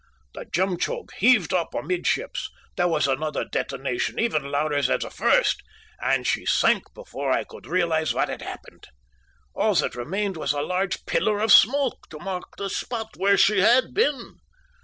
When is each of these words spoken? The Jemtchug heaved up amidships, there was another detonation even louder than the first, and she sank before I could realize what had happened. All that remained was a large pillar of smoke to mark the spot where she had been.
The 0.33 0.45
Jemtchug 0.45 1.11
heaved 1.19 1.53
up 1.53 1.75
amidships, 1.75 2.49
there 2.75 2.87
was 2.87 3.05
another 3.07 3.45
detonation 3.45 4.17
even 4.17 4.49
louder 4.51 4.81
than 4.81 4.99
the 4.99 5.11
first, 5.11 5.61
and 6.01 6.25
she 6.25 6.43
sank 6.43 6.91
before 6.95 7.31
I 7.31 7.43
could 7.43 7.67
realize 7.67 8.11
what 8.11 8.27
had 8.27 8.41
happened. 8.41 8.87
All 9.53 9.75
that 9.75 9.93
remained 9.93 10.37
was 10.37 10.53
a 10.53 10.61
large 10.63 11.05
pillar 11.05 11.37
of 11.39 11.51
smoke 11.51 12.09
to 12.09 12.17
mark 12.17 12.55
the 12.57 12.71
spot 12.71 13.09
where 13.17 13.37
she 13.37 13.59
had 13.59 13.93
been. 13.93 14.37